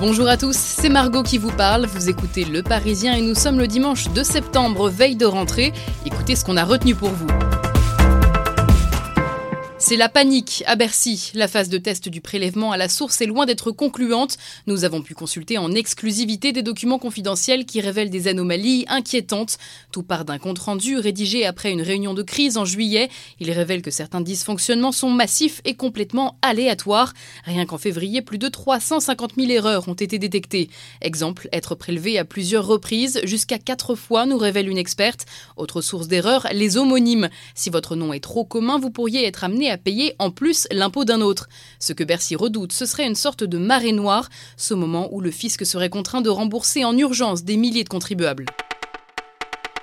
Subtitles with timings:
[0.00, 1.84] Bonjour à tous, c'est Margot qui vous parle.
[1.84, 5.74] Vous écoutez Le Parisien et nous sommes le dimanche 2 septembre, veille de rentrée.
[6.06, 7.26] Écoutez ce qu'on a retenu pour vous.
[9.90, 11.32] C'est la panique à Bercy.
[11.34, 14.36] La phase de test du prélèvement à la source est loin d'être concluante.
[14.68, 19.58] Nous avons pu consulter en exclusivité des documents confidentiels qui révèlent des anomalies inquiétantes.
[19.90, 23.08] Tout part d'un compte-rendu rédigé après une réunion de crise en juillet.
[23.40, 27.12] Il révèle que certains dysfonctionnements sont massifs et complètement aléatoires.
[27.44, 30.70] Rien qu'en février, plus de 350 000 erreurs ont été détectées.
[31.00, 35.26] Exemple, être prélevé à plusieurs reprises, jusqu'à quatre fois, nous révèle une experte.
[35.56, 37.28] Autre source d'erreur, les homonymes.
[37.56, 41.04] Si votre nom est trop commun, vous pourriez être amené à payer en plus l'impôt
[41.04, 41.48] d'un autre.
[41.78, 45.30] Ce que Bercy redoute, ce serait une sorte de marée noire, ce moment où le
[45.30, 48.46] fisc serait contraint de rembourser en urgence des milliers de contribuables.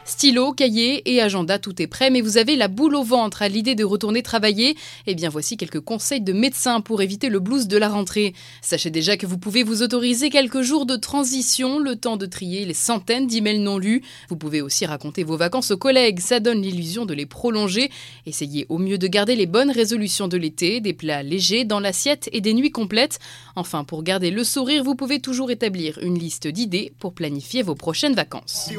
[0.07, 3.49] Stylo, cahier et agenda, tout est prêt, mais vous avez la boule au ventre à
[3.49, 4.77] l'idée de retourner travailler.
[5.05, 8.33] Eh bien, voici quelques conseils de médecins pour éviter le blues de la rentrée.
[8.61, 12.63] Sachez déjà que vous pouvez vous autoriser quelques jours de transition, le temps de trier
[12.63, 14.01] les centaines d'emails non lus.
[14.29, 17.91] Vous pouvez aussi raconter vos vacances aux collègues, ça donne l'illusion de les prolonger.
[18.25, 22.29] Essayez au mieux de garder les bonnes résolutions de l'été, des plats légers dans l'assiette
[22.31, 23.19] et des nuits complètes.
[23.57, 27.75] Enfin, pour garder le sourire, vous pouvez toujours établir une liste d'idées pour planifier vos
[27.75, 28.69] prochaines vacances.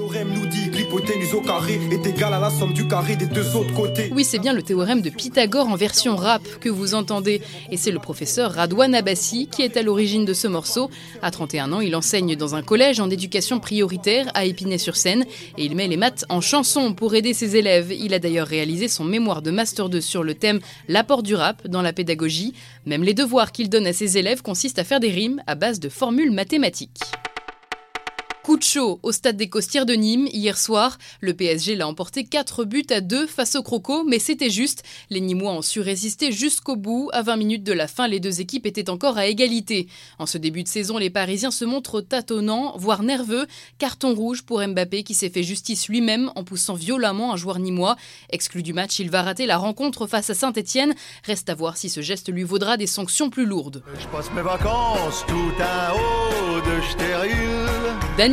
[4.12, 7.42] Oui, c'est bien le théorème de Pythagore en version rap que vous entendez.
[7.72, 10.91] Et c'est le professeur Radouane Abbassi qui est à l'origine de ce morceau.
[11.20, 15.25] À 31 ans, il enseigne dans un collège en éducation prioritaire à Épinay-sur-Seine
[15.56, 17.92] et il met les maths en chanson pour aider ses élèves.
[17.92, 21.66] Il a d'ailleurs réalisé son mémoire de Master 2 sur le thème L'apport du rap
[21.66, 22.55] dans la pédagogie.
[22.86, 25.80] Même les devoirs qu'il donne à ses élèves consistent à faire des rimes à base
[25.80, 27.00] de formules mathématiques.
[28.48, 30.96] Coup de chaud au stade des Costières de Nîmes hier soir.
[31.20, 34.84] Le PSG l'a emporté 4 buts à 2 face au Croco, mais c'était juste.
[35.10, 37.10] Les Nîmois ont su résister jusqu'au bout.
[37.12, 39.86] À 20 minutes de la fin, les deux équipes étaient encore à égalité.
[40.19, 43.46] En ce début de saison, les Parisiens se montrent tâtonnants, voire nerveux.
[43.76, 47.97] Carton rouge pour Mbappé qui s'est fait justice lui-même en poussant violemment un joueur nîmois.
[48.31, 50.94] Exclu du match, il va rater la rencontre face à Saint-Etienne.
[51.22, 53.82] Reste à voir si ce geste lui vaudra des sanctions plus lourdes.
[54.00, 56.81] Je passe mes vacances tout un haut de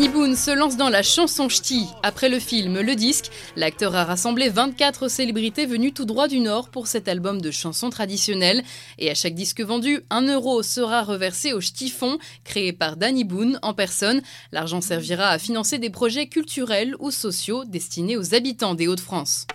[0.06, 1.88] Danny Boone se lance dans la chanson ch'ti.
[2.04, 6.70] Après le film Le Disque, l'acteur a rassemblé 24 célébrités venues tout droit du Nord
[6.70, 8.64] pour cet album de chansons traditionnelles.
[9.00, 13.58] Et à chaque disque vendu, un euro sera reversé au ch'ti-fond, créé par Danny Boone
[13.64, 14.22] en personne.
[14.52, 19.48] L'argent servira à financer des projets culturels ou sociaux destinés aux habitants des Hauts-de-France.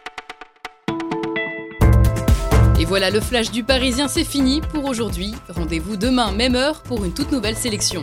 [2.80, 5.32] Et voilà, le flash du Parisien, c'est fini pour aujourd'hui.
[5.48, 8.02] Rendez-vous demain, même heure, pour une toute nouvelle sélection.